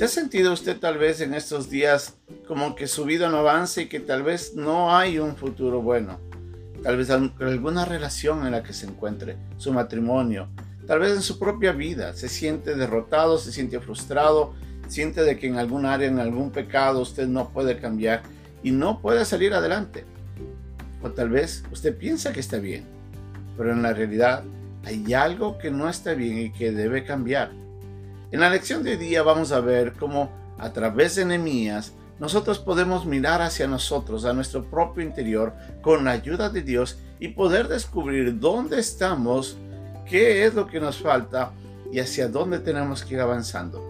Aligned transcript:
¿Se 0.00 0.06
ha 0.06 0.08
sentido 0.08 0.54
usted 0.54 0.78
tal 0.78 0.96
vez 0.96 1.20
en 1.20 1.34
estos 1.34 1.68
días 1.68 2.16
como 2.48 2.74
que 2.74 2.86
su 2.86 3.04
vida 3.04 3.28
no 3.28 3.36
avanza 3.36 3.82
y 3.82 3.86
que 3.86 4.00
tal 4.00 4.22
vez 4.22 4.54
no 4.54 4.96
hay 4.96 5.18
un 5.18 5.36
futuro 5.36 5.82
bueno? 5.82 6.18
Tal 6.82 6.96
vez 6.96 7.10
alguna 7.10 7.84
relación 7.84 8.46
en 8.46 8.52
la 8.52 8.62
que 8.62 8.72
se 8.72 8.86
encuentre, 8.86 9.36
su 9.58 9.74
matrimonio, 9.74 10.48
tal 10.86 11.00
vez 11.00 11.12
en 11.12 11.20
su 11.20 11.38
propia 11.38 11.72
vida, 11.72 12.14
se 12.14 12.30
siente 12.30 12.76
derrotado, 12.76 13.36
se 13.36 13.52
siente 13.52 13.78
frustrado, 13.78 14.54
siente 14.88 15.22
de 15.22 15.38
que 15.38 15.48
en 15.48 15.58
algún 15.58 15.84
área, 15.84 16.08
en 16.08 16.18
algún 16.18 16.50
pecado 16.50 17.02
usted 17.02 17.28
no 17.28 17.50
puede 17.50 17.76
cambiar 17.76 18.22
y 18.62 18.70
no 18.70 19.02
puede 19.02 19.26
salir 19.26 19.52
adelante. 19.52 20.06
O 21.02 21.10
tal 21.10 21.28
vez 21.28 21.62
usted 21.70 21.94
piensa 21.94 22.32
que 22.32 22.40
está 22.40 22.56
bien, 22.56 22.86
pero 23.58 23.72
en 23.72 23.82
la 23.82 23.92
realidad 23.92 24.44
hay 24.82 25.12
algo 25.12 25.58
que 25.58 25.70
no 25.70 25.90
está 25.90 26.14
bien 26.14 26.38
y 26.38 26.52
que 26.52 26.72
debe 26.72 27.04
cambiar. 27.04 27.50
En 28.32 28.38
la 28.38 28.48
lección 28.48 28.84
de 28.84 28.92
hoy 28.92 28.96
día 28.96 29.24
vamos 29.24 29.50
a 29.50 29.58
ver 29.58 29.94
cómo 29.94 30.30
a 30.56 30.72
través 30.72 31.16
de 31.16 31.24
Nehemías 31.24 31.94
nosotros 32.20 32.60
podemos 32.60 33.04
mirar 33.04 33.42
hacia 33.42 33.66
nosotros, 33.66 34.24
a 34.24 34.32
nuestro 34.32 34.70
propio 34.70 35.02
interior, 35.02 35.52
con 35.82 36.04
la 36.04 36.12
ayuda 36.12 36.48
de 36.48 36.62
Dios 36.62 36.98
y 37.18 37.28
poder 37.28 37.66
descubrir 37.66 38.38
dónde 38.38 38.78
estamos, 38.78 39.58
qué 40.08 40.44
es 40.44 40.54
lo 40.54 40.68
que 40.68 40.78
nos 40.78 40.98
falta 40.98 41.50
y 41.90 41.98
hacia 41.98 42.28
dónde 42.28 42.60
tenemos 42.60 43.04
que 43.04 43.14
ir 43.14 43.20
avanzando. 43.20 43.82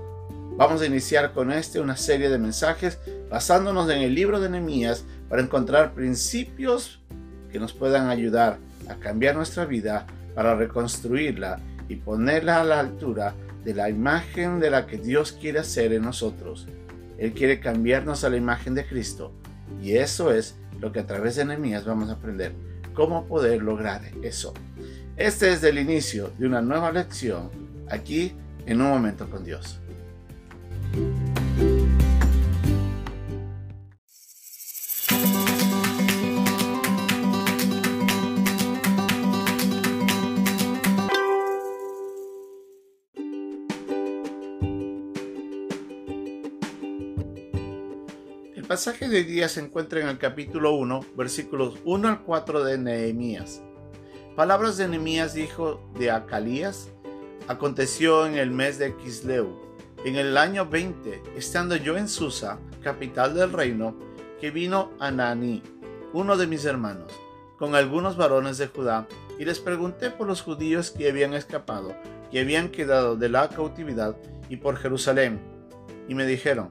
Vamos 0.57 0.81
a 0.81 0.87
iniciar 0.87 1.33
con 1.33 1.53
este 1.53 1.79
una 1.79 1.99
serie 1.99 2.31
de 2.31 2.39
mensajes 2.39 2.99
basándonos 3.29 3.91
en 3.91 3.99
el 3.99 4.15
libro 4.15 4.41
de 4.41 4.49
Nehemías 4.49 5.05
para 5.29 5.43
encontrar 5.43 5.93
principios 5.93 6.99
que 7.53 7.61
nos 7.61 7.75
puedan 7.75 8.09
ayudar 8.09 8.57
a 8.89 8.95
cambiar 8.95 9.37
nuestra 9.37 9.67
vida, 9.67 10.07
para 10.35 10.55
reconstruirla 10.55 11.61
y 11.91 11.97
ponerla 11.97 12.63
a 12.63 12.65
la 12.65 12.81
altura 12.81 13.35
de 13.65 13.75
la 13.75 13.91
imagen 13.91 14.61
de 14.61 14.71
la 14.71 14.87
que 14.87 14.99
Dios 14.99 15.33
quiere 15.33 15.59
hacer 15.59 15.93
en 15.93 16.03
nosotros. 16.03 16.67
Él 17.19 17.33
quiere 17.33 17.61
cambiarnos 17.61 18.25
a 18.25 18.31
la 18.31 18.37
imagen 18.37 18.75
de 18.75 18.87
Cristo. 18.87 19.33
Y 19.83 19.97
eso 19.97 20.33
es 20.33 20.57
lo 20.81 20.93
que 20.93 21.01
a 21.01 21.07
través 21.07 21.37
de 21.37 21.45
Nehemías 21.45 21.85
vamos 21.85 22.09
a 22.09 22.15
aprender. 22.15 22.53
Cómo 22.95 23.27
poder 23.27 23.63
lograr 23.63 24.03
eso. 24.23 24.55
Este 25.17 25.53
es 25.53 25.63
el 25.63 25.79
inicio 25.79 26.33
de 26.39 26.47
una 26.47 26.63
nueva 26.63 26.91
lección 26.93 27.51
aquí 27.91 28.33
en 28.67 28.81
un 28.81 28.89
momento 28.89 29.29
con 29.29 29.45
Dios. 29.45 29.81
Pasaje 48.71 49.09
de 49.09 49.25
día 49.25 49.49
se 49.49 49.59
encuentra 49.59 49.99
en 49.99 50.07
el 50.07 50.17
capítulo 50.17 50.75
1, 50.75 51.01
versículos 51.17 51.81
1 51.85 52.07
al 52.07 52.23
4 52.23 52.63
de 52.63 52.79
Nehemías. 52.79 53.61
Palabras 54.37 54.77
de 54.77 54.87
Nehemías 54.87 55.35
dijo 55.35 55.83
de 55.99 56.13
Acalías, 56.13 56.89
aconteció 57.49 58.27
en 58.27 58.37
el 58.37 58.53
mes 58.53 58.79
de 58.79 58.95
Kisleu, 58.95 59.59
en 60.05 60.15
el 60.15 60.37
año 60.37 60.67
20, 60.67 61.21
estando 61.37 61.75
yo 61.75 61.97
en 61.97 62.09
Susa, 62.09 62.61
capital 62.81 63.35
del 63.35 63.53
reino, 63.53 63.97
que 64.41 64.53
vino 64.53 64.93
Anani, 65.01 65.65
uno 66.13 66.37
de 66.37 66.47
mis 66.47 66.65
hermanos, 66.65 67.13
con 67.59 67.75
algunos 67.75 68.17
varones 68.17 68.57
de 68.57 68.69
Judá, 68.69 69.09
y 69.37 69.47
les 69.47 69.59
pregunté 69.59 70.11
por 70.11 70.29
los 70.29 70.43
judíos 70.43 70.93
que 70.93 71.11
habían 71.11 71.35
escapado, 71.35 71.93
que 72.31 72.39
habían 72.39 72.69
quedado 72.69 73.17
de 73.17 73.31
la 73.31 73.49
cautividad, 73.49 74.15
y 74.49 74.59
por 74.59 74.77
Jerusalén. 74.77 75.41
Y 76.07 76.15
me 76.15 76.25
dijeron, 76.25 76.71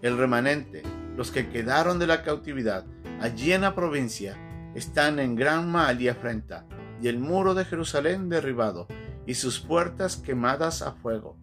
el 0.00 0.16
remanente, 0.16 0.82
los 1.18 1.32
que 1.32 1.48
quedaron 1.48 1.98
de 1.98 2.06
la 2.06 2.22
cautividad 2.22 2.86
allí 3.20 3.52
en 3.52 3.62
la 3.62 3.74
provincia 3.74 4.38
están 4.76 5.18
en 5.18 5.34
gran 5.34 5.68
mal 5.68 6.00
y 6.00 6.06
afrenta, 6.06 6.64
y 7.02 7.08
el 7.08 7.18
muro 7.18 7.54
de 7.54 7.64
Jerusalén 7.64 8.28
derribado, 8.28 8.86
y 9.26 9.34
sus 9.34 9.58
puertas 9.58 10.16
quemadas 10.16 10.80
a 10.80 10.92
fuego. 10.92 11.36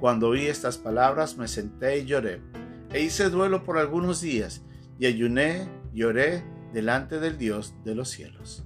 Cuando 0.00 0.30
oí 0.30 0.46
estas 0.46 0.78
palabras 0.78 1.36
me 1.36 1.46
senté 1.46 1.98
y 1.98 2.06
lloré, 2.06 2.42
e 2.92 3.00
hice 3.00 3.30
duelo 3.30 3.62
por 3.62 3.78
algunos 3.78 4.20
días, 4.20 4.62
y 4.98 5.06
ayuné 5.06 5.68
y 5.94 6.02
oré 6.02 6.42
delante 6.72 7.20
del 7.20 7.38
Dios 7.38 7.76
de 7.84 7.94
los 7.94 8.08
cielos. 8.08 8.64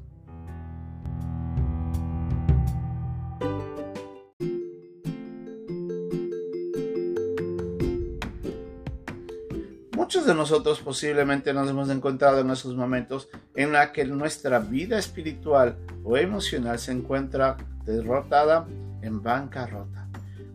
Muchos 10.12 10.26
de 10.26 10.34
nosotros 10.34 10.80
posiblemente 10.80 11.54
nos 11.54 11.70
hemos 11.70 11.88
encontrado 11.88 12.40
en 12.40 12.50
esos 12.50 12.76
momentos 12.76 13.30
en 13.54 13.72
la 13.72 13.92
que 13.92 14.04
nuestra 14.04 14.58
vida 14.58 14.98
espiritual 14.98 15.78
o 16.04 16.18
emocional 16.18 16.78
se 16.78 16.92
encuentra 16.92 17.56
derrotada 17.86 18.66
en 19.00 19.22
bancarrota. 19.22 20.08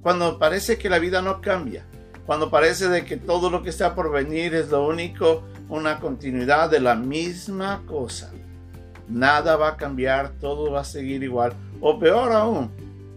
Cuando 0.03 0.37
parece 0.37 0.77
que 0.77 0.91
la 0.91 0.99
vida 0.99 1.23
no 1.23 1.41
cambia, 1.41 1.87
cuando 2.27 2.51
parece 2.51 2.87
de 2.87 3.03
que 3.03 3.17
todo 3.17 3.49
lo 3.49 3.63
que 3.63 3.71
está 3.71 3.95
por 3.95 4.11
venir 4.11 4.53
es 4.53 4.69
lo 4.69 4.85
único, 4.85 5.41
una 5.69 5.99
continuidad 5.99 6.69
de 6.69 6.79
la 6.79 6.93
misma 6.93 7.81
cosa. 7.87 8.31
Nada 9.09 9.55
va 9.55 9.69
a 9.69 9.77
cambiar, 9.77 10.33
todo 10.39 10.71
va 10.71 10.81
a 10.81 10.85
seguir 10.85 11.23
igual, 11.23 11.53
o 11.81 11.97
peor 11.97 12.31
aún, 12.31 12.69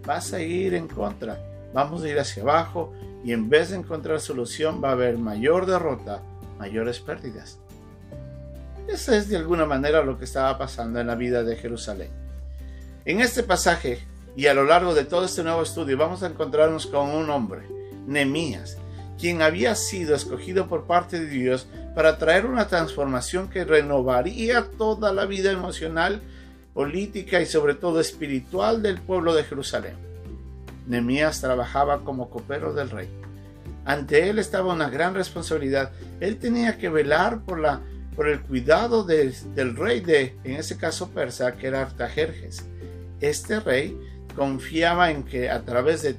va 0.09 0.15
a 0.15 0.21
seguir 0.22 0.72
en 0.72 0.89
contra. 0.89 1.39
Vamos 1.75 2.03
a 2.03 2.09
ir 2.09 2.19
hacia 2.19 2.43
abajo 2.43 2.95
y 3.25 3.33
en 3.33 3.49
vez 3.49 3.71
de 3.71 3.77
encontrar 3.77 4.21
solución 4.21 4.83
va 4.83 4.91
a 4.91 4.93
haber 4.93 5.19
mayor 5.19 5.67
derrota 5.67 6.23
mayores 6.59 7.01
pérdidas. 7.01 7.59
Eso 8.89 9.13
es 9.15 9.29
de 9.29 9.37
alguna 9.37 9.67
manera 9.67 10.03
lo 10.03 10.19
que 10.19 10.25
estaba 10.25 10.59
pasando 10.59 11.01
en 11.01 11.07
la 11.07 11.15
vida 11.15 11.43
de 11.43 11.57
Jerusalén. 11.57 12.11
En 13.05 13.21
este 13.21 13.43
pasaje 13.43 14.01
y 14.37 14.47
a 14.47 14.55
lo 14.55 14.65
largo 14.65 14.95
de 14.95 15.05
todo 15.05 15.25
este 15.25 15.43
nuevo 15.43 15.63
estudio 15.63 15.97
vamos 15.97 16.23
a 16.23 16.27
encontrarnos 16.27 16.87
con 16.87 17.11
un 17.11 17.31
hombre, 17.31 17.67
Nemías, 18.07 18.79
quien 19.19 19.43
había 19.43 19.75
sido 19.75 20.15
escogido 20.15 20.67
por 20.67 20.87
parte 20.87 21.21
de 21.21 21.27
Dios 21.27 21.67
para 21.95 22.19
traer 22.19 22.47
una 22.47 22.69
transformación 22.69 23.49
que 23.49 23.65
renovaría 23.65 24.67
toda 24.79 25.13
la 25.13 25.27
vida 25.27 25.53
emocional, 25.53 26.21
política 26.75 27.41
y 27.41 27.47
sobre 27.47 27.75
todo 27.75 28.01
espiritual 28.01 28.83
del 28.83 29.01
pueblo 29.01 29.35
de 29.35 29.45
Jerusalén. 29.45 30.09
Nemías 30.91 31.41
trabajaba 31.41 32.05
como 32.05 32.28
copero 32.28 32.75
del 32.75 32.91
rey 32.91 33.09
ante 33.84 34.28
él 34.28 34.39
estaba 34.39 34.73
una 34.73 34.91
gran 34.91 35.15
responsabilidad. 35.15 35.93
Él 36.21 36.39
tenía 36.39 36.78
que 36.78 36.89
velar 36.89 37.43
por, 37.43 37.59
la, 37.59 37.81
por 38.15 38.28
el 38.28 38.41
cuidado 38.41 39.05
del 39.05 39.77
rey 39.77 40.01
de, 40.01 40.37
en 40.45 40.56
ese 40.56 40.77
caso 40.77 41.11
persa, 41.11 41.56
que 41.56 41.67
era 41.67 41.83
Artajerjes. 41.83 42.67
Este 43.21 43.61
rey 43.61 43.99
confiaba 44.37 45.11
en 45.11 45.25
que 45.25 45.51
a 45.51 45.62
través 45.62 46.03
de 46.03 46.17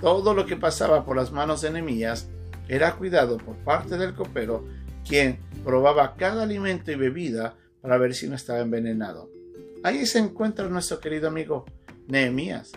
todo 0.00 0.34
lo 0.34 0.46
que 0.46 0.56
pasaba 0.56 1.04
por 1.04 1.16
las 1.16 1.32
manos 1.32 1.60
de 1.60 1.70
Nehemías 1.70 2.28
era 2.68 2.96
cuidado 2.96 3.38
por 3.38 3.56
parte 3.56 3.96
del 3.96 4.14
copero, 4.14 4.66
quien 5.06 5.38
probaba 5.64 6.14
cada 6.16 6.44
alimento 6.44 6.90
y 6.90 6.96
bebida 6.96 7.54
para 7.82 7.98
ver 7.98 8.14
si 8.14 8.28
no 8.28 8.36
estaba 8.36 8.60
envenenado. 8.60 9.28
Ahí 9.82 10.06
se 10.06 10.18
encuentra 10.18 10.68
nuestro 10.68 10.98
querido 11.00 11.28
amigo 11.28 11.66
Nehemías. 12.08 12.72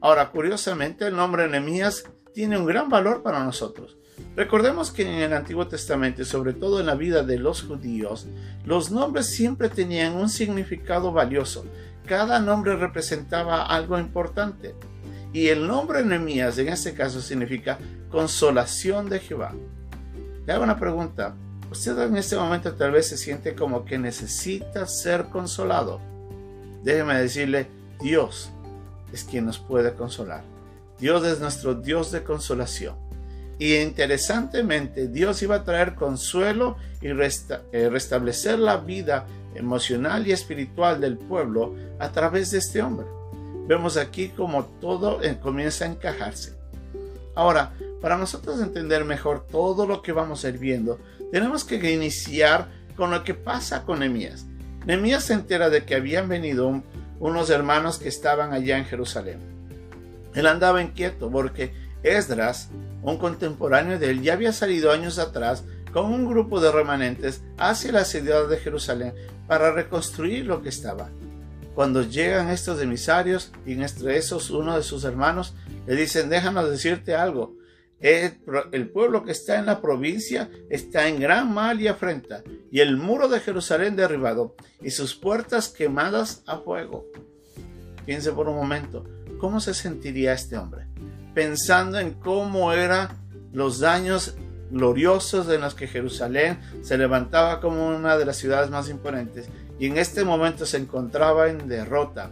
Ahora, 0.00 0.30
curiosamente, 0.30 1.06
el 1.06 1.16
nombre 1.16 1.48
Nehemías 1.48 2.04
tiene 2.32 2.56
un 2.56 2.64
gran 2.64 2.88
valor 2.88 3.22
para 3.22 3.44
nosotros. 3.44 3.98
Recordemos 4.34 4.90
que 4.90 5.02
en 5.02 5.20
el 5.20 5.32
Antiguo 5.32 5.66
Testamento, 5.66 6.24
sobre 6.24 6.54
todo 6.54 6.80
en 6.80 6.86
la 6.86 6.94
vida 6.94 7.22
de 7.22 7.38
los 7.38 7.62
judíos, 7.62 8.26
los 8.64 8.90
nombres 8.90 9.26
siempre 9.26 9.68
tenían 9.68 10.14
un 10.14 10.28
significado 10.28 11.12
valioso. 11.12 11.66
Cada 12.06 12.38
nombre 12.38 12.76
representaba 12.76 13.66
algo 13.66 13.98
importante. 13.98 14.74
Y 15.32 15.48
el 15.48 15.66
nombre 15.66 16.04
Nehemías 16.04 16.58
en 16.58 16.68
este 16.68 16.94
caso 16.94 17.20
significa 17.20 17.78
consolación 18.10 19.08
de 19.08 19.20
Jehová. 19.20 19.52
Le 20.46 20.52
hago 20.52 20.64
una 20.64 20.78
pregunta. 20.78 21.34
Usted 21.70 21.98
en 22.00 22.16
este 22.16 22.36
momento 22.36 22.74
tal 22.74 22.92
vez 22.92 23.08
se 23.08 23.16
siente 23.16 23.54
como 23.54 23.84
que 23.84 23.98
necesita 23.98 24.86
ser 24.86 25.26
consolado. 25.26 26.00
Déjeme 26.82 27.20
decirle, 27.20 27.68
Dios 28.00 28.50
es 29.12 29.24
quien 29.24 29.46
nos 29.46 29.58
puede 29.58 29.94
consolar. 29.94 30.42
Dios 30.98 31.24
es 31.24 31.40
nuestro 31.40 31.74
Dios 31.74 32.12
de 32.12 32.22
consolación. 32.22 32.96
Y 33.58 33.76
interesantemente, 33.76 35.08
Dios 35.08 35.42
iba 35.42 35.56
a 35.56 35.64
traer 35.64 35.94
consuelo 35.94 36.76
y 37.02 37.08
eh, 37.08 37.88
restablecer 37.90 38.58
la 38.58 38.78
vida 38.78 39.26
emocional 39.54 40.26
y 40.26 40.32
espiritual 40.32 41.00
del 41.00 41.18
pueblo 41.18 41.74
a 41.98 42.10
través 42.10 42.50
de 42.50 42.58
este 42.58 42.82
hombre. 42.82 43.06
Vemos 43.66 43.96
aquí 43.96 44.28
como 44.28 44.64
todo 44.64 45.22
eh, 45.22 45.38
comienza 45.40 45.84
a 45.84 45.88
encajarse. 45.88 46.54
Ahora, 47.34 47.72
para 48.00 48.16
nosotros 48.16 48.60
entender 48.60 49.04
mejor 49.04 49.46
todo 49.46 49.86
lo 49.86 50.02
que 50.02 50.12
vamos 50.12 50.44
a 50.44 50.48
ir 50.48 50.58
viendo, 50.58 50.98
tenemos 51.30 51.64
que 51.64 51.92
iniciar 51.92 52.68
con 52.96 53.10
lo 53.10 53.24
que 53.24 53.34
pasa 53.34 53.84
con 53.84 54.00
Nehemías. 54.00 54.46
Nehemías 54.86 55.24
se 55.24 55.34
entera 55.34 55.70
de 55.70 55.84
que 55.84 55.94
habían 55.94 56.28
venido 56.28 56.82
unos 57.20 57.50
hermanos 57.50 57.98
que 57.98 58.08
estaban 58.08 58.52
allá 58.52 58.78
en 58.78 58.86
Jerusalén. 58.86 59.38
Él 60.34 60.46
andaba 60.46 60.82
inquieto 60.82 61.30
porque 61.30 61.72
Esdras, 62.02 62.70
un 63.02 63.18
contemporáneo 63.18 63.98
de 63.98 64.10
él, 64.10 64.22
ya 64.22 64.32
había 64.32 64.52
salido 64.52 64.90
años 64.90 65.18
atrás 65.18 65.64
con 65.92 66.06
un 66.06 66.26
grupo 66.26 66.60
de 66.60 66.72
remanentes 66.72 67.42
hacia 67.58 67.92
la 67.92 68.04
ciudad 68.04 68.48
de 68.48 68.56
Jerusalén 68.56 69.14
para 69.46 69.72
reconstruir 69.72 70.46
lo 70.46 70.62
que 70.62 70.68
estaba. 70.70 71.10
Cuando 71.74 72.02
llegan 72.02 72.48
estos 72.48 72.80
emisarios 72.80 73.52
y 73.66 73.72
entre 73.72 74.16
esos 74.16 74.50
uno 74.50 74.76
de 74.76 74.82
sus 74.82 75.04
hermanos 75.04 75.54
le 75.86 75.96
dicen, 75.96 76.30
déjanos 76.30 76.70
decirte 76.70 77.14
algo, 77.14 77.56
el, 78.00 78.88
pueblo 78.88 79.24
que 79.24 79.32
está 79.32 79.58
en 79.58 79.66
la 79.66 79.82
provincia 79.82 80.50
está 80.70 81.06
en 81.08 81.20
gran 81.20 81.52
mal 81.52 81.80
y 81.80 81.88
afrenta, 81.88 82.42
y 82.70 82.80
el 82.80 82.96
muro 82.96 83.28
de 83.28 83.40
Jerusalén 83.40 83.94
derribado, 83.94 84.54
y 84.80 84.90
sus 84.90 85.14
puertas 85.14 85.68
quemadas 85.68 86.42
a 86.46 86.58
fuego. 86.58 87.06
Piense 88.06 88.32
por 88.32 88.48
un 88.48 88.56
momento, 88.56 89.04
¿cómo 89.38 89.60
se 89.60 89.74
sentiría 89.74 90.32
este 90.32 90.56
hombre? 90.56 90.86
Pensando 91.34 91.98
en 91.98 92.12
cómo 92.12 92.72
eran 92.72 93.08
los 93.52 93.80
daños 93.80 94.34
gloriosos 94.70 95.48
en 95.50 95.60
los 95.60 95.74
que 95.74 95.86
Jerusalén 95.88 96.58
se 96.82 96.96
levantaba 96.96 97.60
como 97.60 97.88
una 97.88 98.16
de 98.16 98.24
las 98.24 98.36
ciudades 98.36 98.70
más 98.70 98.88
imponentes, 98.88 99.48
y 99.78 99.86
en 99.86 99.98
este 99.98 100.24
momento 100.24 100.64
se 100.64 100.78
encontraba 100.78 101.50
en 101.50 101.68
derrota. 101.68 102.30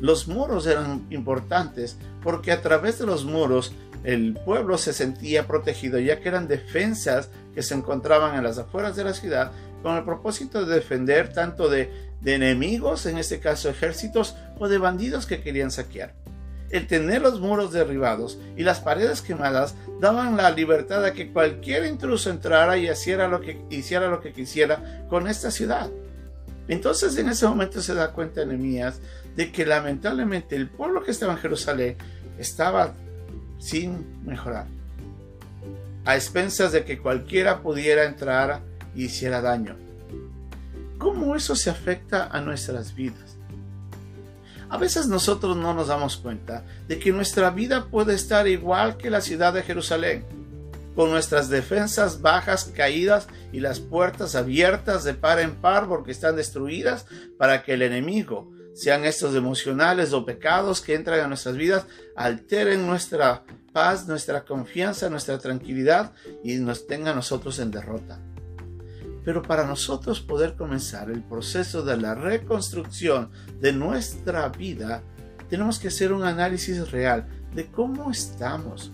Los 0.00 0.28
muros 0.28 0.66
eran 0.66 1.06
importantes 1.08 1.96
porque 2.22 2.52
a 2.52 2.60
través 2.60 2.98
de 2.98 3.06
los 3.06 3.24
muros 3.24 3.72
el 4.06 4.34
pueblo 4.34 4.78
se 4.78 4.92
sentía 4.92 5.48
protegido 5.48 5.98
ya 5.98 6.20
que 6.20 6.28
eran 6.28 6.46
defensas 6.46 7.28
que 7.54 7.62
se 7.62 7.74
encontraban 7.74 8.36
en 8.36 8.44
las 8.44 8.56
afueras 8.56 8.94
de 8.94 9.02
la 9.02 9.12
ciudad 9.12 9.50
con 9.82 9.96
el 9.96 10.04
propósito 10.04 10.64
de 10.64 10.76
defender 10.76 11.32
tanto 11.32 11.68
de, 11.68 11.90
enemigos, 12.24 13.06
en 13.06 13.18
este 13.18 13.40
caso 13.40 13.68
ejércitos, 13.68 14.36
o 14.58 14.68
de 14.68 14.78
bandidos 14.78 15.26
que 15.26 15.42
querían 15.42 15.72
saquear. 15.72 16.14
El 16.70 16.86
tener 16.86 17.20
los 17.20 17.40
muros 17.40 17.72
derribados 17.72 18.38
y 18.56 18.62
las 18.62 18.78
paredes 18.78 19.22
quemadas 19.22 19.74
daban 20.00 20.36
la 20.36 20.50
libertad 20.50 21.04
a 21.04 21.12
que 21.12 21.32
cualquier 21.32 21.84
intruso 21.84 22.30
entrara 22.30 22.78
y 22.78 22.88
hiciera 22.88 23.26
lo 23.26 23.40
que, 23.40 23.60
hiciera 23.70 24.08
lo 24.08 24.20
que 24.20 24.32
quisiera 24.32 25.04
con 25.08 25.26
esta 25.26 25.50
ciudad. 25.50 25.90
Entonces 26.68 27.16
en 27.18 27.28
ese 27.28 27.46
momento 27.46 27.80
se 27.80 27.94
da 27.94 28.12
cuenta 28.12 28.44
Nehemías 28.44 29.00
de 29.34 29.50
que 29.50 29.66
lamentablemente 29.66 30.54
el 30.54 30.68
pueblo 30.68 31.02
que 31.02 31.10
estaba 31.10 31.32
en 31.32 31.38
Jerusalén 31.38 31.96
estaba 32.38 32.94
sin 33.58 34.24
mejorar, 34.24 34.66
a 36.04 36.14
expensas 36.14 36.72
de 36.72 36.84
que 36.84 36.98
cualquiera 36.98 37.62
pudiera 37.62 38.04
entrar 38.04 38.60
y 38.94 39.04
hiciera 39.04 39.40
daño. 39.40 39.76
¿Cómo 40.98 41.36
eso 41.36 41.54
se 41.54 41.70
afecta 41.70 42.26
a 42.26 42.40
nuestras 42.40 42.94
vidas? 42.94 43.36
A 44.68 44.78
veces 44.78 45.06
nosotros 45.06 45.56
no 45.56 45.74
nos 45.74 45.88
damos 45.88 46.16
cuenta 46.16 46.64
de 46.88 46.98
que 46.98 47.12
nuestra 47.12 47.50
vida 47.50 47.86
puede 47.86 48.14
estar 48.14 48.48
igual 48.48 48.96
que 48.96 49.10
la 49.10 49.20
ciudad 49.20 49.52
de 49.52 49.62
Jerusalén, 49.62 50.24
con 50.96 51.10
nuestras 51.10 51.48
defensas 51.50 52.22
bajas, 52.22 52.72
caídas 52.74 53.28
y 53.52 53.60
las 53.60 53.80
puertas 53.80 54.34
abiertas 54.34 55.04
de 55.04 55.14
par 55.14 55.38
en 55.38 55.54
par 55.54 55.86
porque 55.86 56.10
están 56.10 56.34
destruidas 56.34 57.06
para 57.38 57.62
que 57.62 57.74
el 57.74 57.82
enemigo 57.82 58.50
sean 58.76 59.06
estos 59.06 59.34
emocionales 59.34 60.12
o 60.12 60.26
pecados 60.26 60.82
que 60.82 60.94
entran 60.94 61.20
a 61.20 61.28
nuestras 61.28 61.56
vidas, 61.56 61.86
alteren 62.14 62.86
nuestra 62.86 63.42
paz, 63.72 64.06
nuestra 64.06 64.44
confianza, 64.44 65.08
nuestra 65.08 65.38
tranquilidad 65.38 66.12
y 66.44 66.56
nos 66.56 66.86
tengan 66.86 67.16
nosotros 67.16 67.58
en 67.58 67.70
derrota. 67.70 68.20
Pero 69.24 69.40
para 69.40 69.66
nosotros 69.66 70.20
poder 70.20 70.56
comenzar 70.56 71.10
el 71.10 71.22
proceso 71.22 71.82
de 71.82 71.96
la 71.96 72.14
reconstrucción 72.14 73.30
de 73.60 73.72
nuestra 73.72 74.50
vida, 74.50 75.02
tenemos 75.48 75.78
que 75.78 75.88
hacer 75.88 76.12
un 76.12 76.24
análisis 76.24 76.90
real 76.90 77.26
de 77.54 77.66
cómo 77.68 78.10
estamos. 78.10 78.92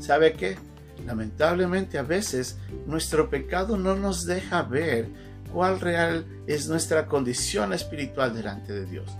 ¿Sabe 0.00 0.32
qué? 0.32 0.58
Lamentablemente 1.06 1.98
a 1.98 2.02
veces 2.02 2.58
nuestro 2.86 3.30
pecado 3.30 3.76
no 3.76 3.94
nos 3.94 4.26
deja 4.26 4.62
ver 4.62 5.08
cuál 5.52 5.80
real 5.80 6.26
es 6.46 6.68
nuestra 6.68 7.06
condición 7.06 7.72
espiritual 7.72 8.34
delante 8.34 8.72
de 8.72 8.86
Dios. 8.86 9.10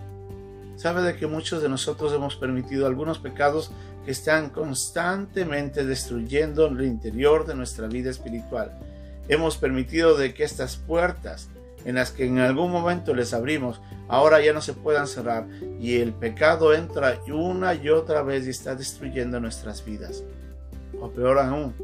Sabe 0.76 1.02
de 1.02 1.17
que 1.17 1.26
muchos 1.26 1.62
de 1.62 1.69
nosotros 1.69 2.12
hemos 2.12 2.37
permitido 2.37 2.87
algunos 2.87 3.19
pecados 3.19 3.70
que 4.05 4.11
están 4.11 4.50
constantemente 4.50 5.84
destruyendo 5.84 6.67
el 6.67 6.84
interior 6.84 7.46
de 7.46 7.55
nuestra 7.55 7.87
vida 7.87 8.11
espiritual. 8.11 8.73
Hemos 9.29 9.56
permitido 9.56 10.17
de 10.17 10.34
que 10.34 10.44
estas 10.44 10.76
puertas 10.76 11.49
en 11.84 11.96
las 11.96 12.11
que 12.11 12.26
en 12.26 12.38
algún 12.38 12.70
momento 12.73 13.14
les 13.14 13.32
abrimos, 13.32 13.81
ahora 14.08 14.40
ya 14.40 14.52
no 14.52 14.61
se 14.61 14.73
puedan 14.73 15.06
cerrar 15.06 15.46
y 15.81 15.96
el 15.96 16.12
pecado 16.12 16.75
entra 16.75 17.20
una 17.32 17.75
y 17.75 17.88
otra 17.88 18.23
vez 18.23 18.46
y 18.46 18.50
está 18.50 18.75
destruyendo 18.75 19.40
nuestras 19.40 19.85
vidas. 19.85 20.25
O 21.00 21.11
peor 21.11 21.38
aún, 21.38 21.75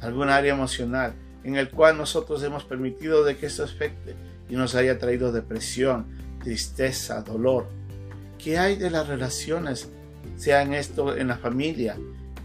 algún 0.00 0.28
área 0.28 0.54
emocional 0.54 1.14
en 1.44 1.56
el 1.56 1.70
cual 1.70 1.96
nosotros 1.96 2.42
hemos 2.42 2.64
permitido 2.64 3.24
de 3.24 3.36
que 3.36 3.46
esto 3.46 3.64
afecte 3.64 4.14
y 4.48 4.56
nos 4.56 4.74
haya 4.74 4.98
traído 4.98 5.32
depresión, 5.32 6.06
tristeza, 6.42 7.22
dolor. 7.22 7.66
¿Qué 8.38 8.58
hay 8.58 8.76
de 8.76 8.90
las 8.90 9.08
relaciones? 9.08 9.88
Sean 10.36 10.74
esto 10.74 11.16
en 11.16 11.28
la 11.28 11.36
familia, 11.36 11.96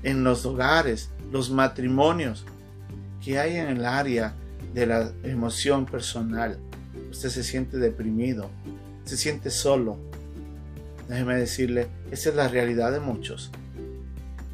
en 0.04 0.24
los 0.24 0.46
hogares, 0.46 1.10
los 1.32 1.50
matrimonios. 1.50 2.46
¿Qué 3.24 3.40
hay 3.40 3.58
en 3.58 3.68
el 3.68 3.86
área 3.86 4.34
de 4.74 4.86
la 4.86 5.12
emoción 5.24 5.86
personal? 5.86 6.58
Usted 7.12 7.30
se 7.30 7.44
siente 7.44 7.78
deprimido, 7.78 8.50
se 9.04 9.18
siente 9.18 9.50
solo. 9.50 9.98
Déjeme 11.08 11.36
decirle, 11.36 11.88
esa 12.12 12.30
es 12.30 12.36
la 12.36 12.48
realidad 12.48 12.92
de 12.92 13.00
muchos. 13.00 13.52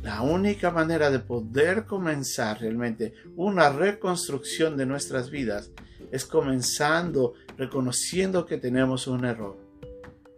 La 0.03 0.21
única 0.21 0.69
manera 0.69 1.09
de 1.09 1.19
poder 1.19 1.85
comenzar 1.85 2.59
realmente 2.59 3.13
una 3.37 3.69
reconstrucción 3.69 4.75
de 4.75 4.85
nuestras 4.85 5.29
vidas 5.29 5.71
es 6.11 6.25
comenzando 6.25 7.35
reconociendo 7.57 8.45
que 8.45 8.57
tenemos 8.57 9.07
un 9.07 9.23
error. 9.23 9.57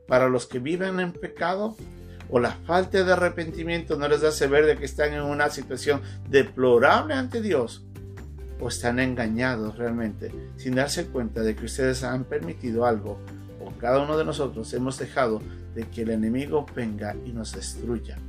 Para 0.08 0.30
los 0.30 0.46
que 0.46 0.60
viven 0.60 1.00
en 1.00 1.14
pecado 1.14 1.76
o 2.30 2.40
la 2.40 2.52
falta 2.52 3.04
de 3.04 3.12
arrepentimiento 3.12 3.98
no 3.98 4.08
les 4.08 4.24
hace 4.24 4.46
ver 4.46 4.68
de 4.68 4.78
que 4.78 4.86
están 4.86 5.14
en 5.14 5.24
una 5.24 5.50
situación 5.50 6.00
deplorable 6.30 7.16
ante 7.16 7.42
Dios 7.42 7.84
o 8.60 8.68
están 8.68 9.00
engañados 9.00 9.80
realmente 9.80 10.32
sin 10.58 10.76
darse 10.76 11.08
cuenta 11.08 11.42
de 11.42 11.56
que 11.56 11.66
ustedes 11.66 12.04
han 12.04 12.26
permitido 12.26 12.86
algo 12.86 13.20
o 13.60 13.72
cada 13.80 14.00
uno 14.00 14.16
de 14.16 14.26
nosotros 14.26 14.72
hemos 14.76 15.00
dejado 15.00 15.42
de 15.74 15.88
que 15.90 16.04
el 16.04 16.12
enemigo 16.12 16.68
venga 16.76 17.16
y 17.26 17.32
nos 17.32 17.52
destruya 17.52 18.20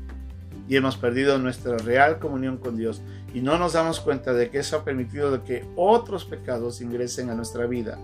y 0.69 0.77
hemos 0.77 0.97
perdido 0.97 1.39
nuestra 1.39 1.77
real 1.79 2.19
comunión 2.19 2.57
con 2.57 2.77
Dios 2.77 3.01
y 3.33 3.41
no 3.41 3.59
nos 3.59 3.75
damos 3.75 4.01
cuenta 4.01 4.33
de 4.33 4.51
que 4.51 4.59
eso 4.59 4.77
ha 4.77 4.85
permitido 4.85 5.45
que 5.45 5.65
otros 5.77 6.25
pecados 6.25 6.81
ingresen 6.81 7.31
a 7.31 7.35
nuestra 7.35 7.67
vida. 7.67 7.99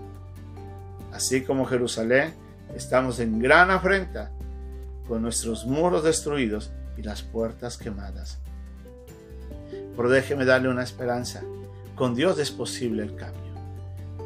Así 1.11 1.41
como 1.41 1.65
Jerusalén, 1.65 2.33
estamos 2.75 3.19
en 3.19 3.39
gran 3.39 3.69
afrenta 3.69 4.31
con 5.07 5.21
nuestros 5.21 5.65
muros 5.65 6.03
destruidos 6.03 6.71
y 6.97 7.03
las 7.03 7.21
puertas 7.21 7.77
quemadas. 7.77 8.39
Pero 9.95 10.09
déjeme 10.09 10.45
darle 10.45 10.69
una 10.69 10.83
esperanza. 10.83 11.43
Con 11.95 12.15
Dios 12.15 12.39
es 12.39 12.51
posible 12.51 13.03
el 13.03 13.15
cambio. 13.15 13.41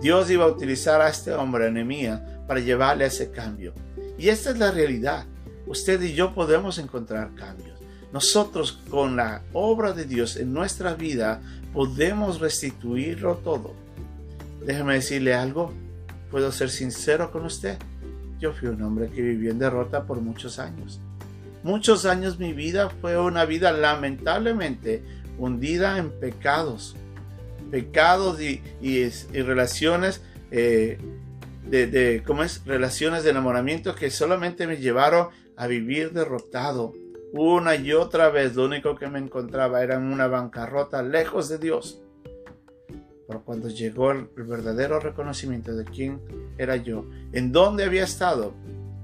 Dios 0.02 0.30
iba 0.30 0.46
a 0.46 0.50
utilizar 0.50 1.02
a 1.02 1.10
este 1.10 1.34
hombre, 1.34 1.68
Enemía, 1.68 2.44
para 2.48 2.60
llevarle 2.60 3.04
a 3.04 3.08
ese 3.08 3.32
cambio. 3.32 3.74
Y 4.18 4.30
esta 4.30 4.52
es 4.52 4.58
la 4.58 4.72
realidad. 4.72 5.26
Usted 5.66 6.02
y 6.02 6.14
yo 6.14 6.34
podemos 6.34 6.78
encontrar 6.78 7.34
cambios. 7.36 7.77
Nosotros 8.14 8.80
con 8.90 9.16
la 9.16 9.44
obra 9.54 9.94
de 9.94 10.06
Dios 10.06 10.38
en 10.38 10.54
nuestra 10.54 10.94
vida 10.94 11.42
podemos 11.74 12.40
restituirlo 12.40 13.36
todo. 13.38 13.74
Déjeme 14.66 14.96
decirle 14.96 15.34
algo. 15.34 15.74
¿Puedo 16.32 16.52
ser 16.52 16.70
sincero 16.70 17.32
con 17.32 17.46
usted? 17.46 17.78
Yo 18.40 18.54
fui 18.54 18.68
un 18.70 18.82
hombre 18.82 19.10
que 19.10 19.22
vivió 19.22 19.52
en 19.52 19.60
derrota 19.60 20.04
por 20.06 20.22
muchos 20.22 20.60
años. 20.60 21.00
Muchos 21.64 22.06
años 22.06 22.38
mi 22.40 22.54
vida 22.54 22.90
fue 23.02 23.18
una 23.18 23.46
vida 23.46 23.72
lamentablemente 23.72 25.04
hundida 25.38 25.98
en 25.98 26.12
pecados. 26.12 26.96
Pecados 27.72 28.40
y, 28.42 28.62
relaciones 29.34 30.22
eh, 30.52 30.98
de, 31.70 32.24
¿cómo 32.26 32.44
es? 32.44 32.62
Relaciones 32.66 33.24
de 33.24 33.32
enamoramiento 33.32 33.96
que 33.96 34.10
solamente 34.10 34.68
me 34.68 34.78
llevaron 34.78 35.28
a 35.58 35.68
vivir 35.68 36.12
derrotado, 36.12 36.94
una 37.34 37.76
y 37.76 37.92
otra 37.94 38.30
vez 38.30 38.56
lo 38.56 38.66
único 38.66 38.96
que 38.96 39.08
me 39.08 39.20
encontraba 39.20 39.84
era 39.84 39.96
en 39.96 40.04
una 40.04 40.28
bancarrota 40.28 41.02
lejos 41.02 41.50
de 41.50 41.58
Dios. 41.58 42.02
Pero 43.28 43.44
cuando 43.44 43.68
llegó 43.68 44.12
el 44.12 44.30
verdadero 44.36 45.00
reconocimiento 45.00 45.76
de 45.76 45.84
quién 45.84 46.22
era 46.58 46.78
yo, 46.78 47.06
en 47.34 47.52
dónde 47.52 47.84
había 47.84 48.06
estado, 48.06 48.54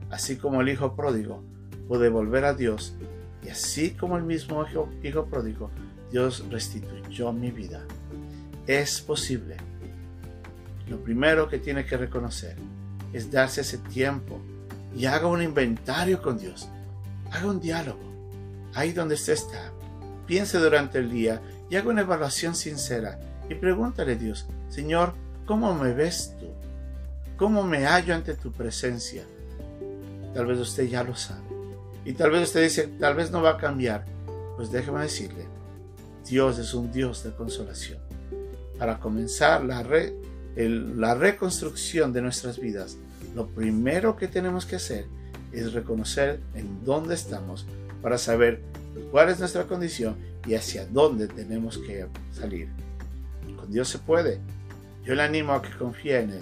así 0.09 0.37
como 0.37 0.61
el 0.61 0.69
hijo 0.69 0.95
pródigo, 0.95 1.43
pude 1.87 2.07
volver 2.07 2.45
a 2.45 2.53
Dios. 2.53 2.95
Y 3.43 3.49
así 3.49 3.91
como 3.91 4.15
el 4.15 4.23
mismo 4.23 4.65
hijo, 4.65 5.25
pródigo, 5.29 5.69
Dios 6.09 6.45
restituyó 6.49 7.33
mi 7.33 7.51
vida. 7.51 7.83
Es 8.65 9.01
posible. 9.01 9.57
Lo 10.87 11.03
primero 11.03 11.49
que 11.49 11.59
tiene 11.59 11.85
que 11.85 11.97
reconocer 11.97 12.55
es 13.11 13.29
darse 13.29 13.61
ese 13.61 13.79
tiempo 13.79 14.39
y 14.95 15.05
haga 15.05 15.27
un 15.27 15.41
inventario 15.41 16.21
con 16.21 16.37
Dios. 16.37 16.69
Haga 17.29 17.47
un 17.47 17.59
diálogo 17.59 18.12
ahí 18.75 18.91
donde 18.91 19.15
usted 19.15 19.33
está, 19.33 19.71
piense 20.25 20.57
durante 20.57 20.99
el 20.99 21.09
día 21.09 21.41
y 21.69 21.75
haga 21.75 21.89
una 21.89 22.01
evaluación 22.01 22.55
sincera 22.55 23.19
y 23.49 23.55
pregúntale 23.55 24.13
a 24.13 24.15
Dios, 24.15 24.47
Señor, 24.69 25.13
¿cómo 25.45 25.73
me 25.73 25.93
ves 25.93 26.35
tú? 26.39 26.47
¿Cómo 27.37 27.63
me 27.63 27.85
hallo 27.85 28.13
ante 28.13 28.35
tu 28.35 28.51
presencia? 28.51 29.23
Tal 30.33 30.45
vez 30.45 30.59
usted 30.59 30.85
ya 30.85 31.03
lo 31.03 31.15
sabe. 31.15 31.41
Y 32.05 32.13
tal 32.13 32.31
vez 32.31 32.43
usted 32.43 32.63
dice, 32.63 32.87
tal 32.99 33.15
vez 33.15 33.31
no 33.31 33.41
va 33.41 33.51
a 33.51 33.57
cambiar. 33.57 34.05
Pues 34.55 34.71
déjeme 34.71 35.01
decirle, 35.01 35.45
Dios 36.27 36.59
es 36.59 36.73
un 36.73 36.91
Dios 36.91 37.23
de 37.23 37.31
consolación. 37.31 37.99
Para 38.77 38.99
comenzar 38.99 39.63
la, 39.63 39.83
la 40.55 41.15
reconstrucción 41.15 42.13
de 42.13 42.21
nuestras 42.21 42.59
vidas, 42.59 42.97
lo 43.35 43.47
primero 43.47 44.15
que 44.15 44.27
tenemos 44.27 44.65
que 44.65 44.75
hacer 44.75 45.05
es 45.51 45.73
reconocer 45.73 46.39
en 46.55 46.83
dónde 46.83 47.15
estamos 47.15 47.65
para 48.03 48.19
saber 48.19 48.61
cuál 49.09 49.29
es 49.29 49.39
nuestra 49.39 49.63
condición 49.63 50.17
y 50.45 50.53
hacia 50.53 50.85
dónde 50.85 51.27
tenemos 51.27 51.79
que 51.79 52.05
salir. 52.31 52.67
Con 53.55 53.71
Dios 53.71 53.87
se 53.87 53.97
puede. 53.97 54.39
Yo 55.03 55.15
le 55.15 55.23
animo 55.23 55.53
a 55.53 55.61
que 55.61 55.75
confíe 55.75 56.19
en 56.19 56.31
Él. 56.31 56.41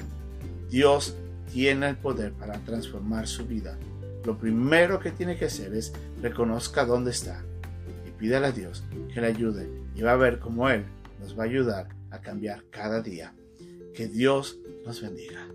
Dios 0.69 1.15
tiene 1.53 1.89
el 1.89 1.97
poder 1.97 2.33
para 2.33 2.57
transformar 2.59 3.27
su 3.27 3.45
vida. 3.45 3.77
Lo 4.25 4.37
primero 4.37 4.99
que 4.99 5.11
tiene 5.11 5.37
que 5.37 5.45
hacer 5.45 5.73
es 5.73 5.93
reconozca 6.21 6.85
dónde 6.85 7.11
está 7.11 7.43
y 8.07 8.11
pídale 8.11 8.47
a 8.47 8.51
Dios 8.51 8.83
que 9.13 9.21
le 9.21 9.27
ayude 9.27 9.69
y 9.95 10.01
va 10.01 10.13
a 10.13 10.17
ver 10.17 10.39
cómo 10.39 10.69
Él 10.69 10.83
nos 11.19 11.37
va 11.37 11.43
a 11.43 11.47
ayudar 11.47 11.87
a 12.09 12.19
cambiar 12.19 12.63
cada 12.71 13.01
día. 13.01 13.33
Que 13.93 14.07
Dios 14.07 14.57
nos 14.85 15.01
bendiga. 15.01 15.47